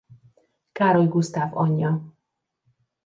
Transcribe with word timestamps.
Károly 0.71 1.07
Gusztáv 1.07 1.57
anyja. 1.57 2.13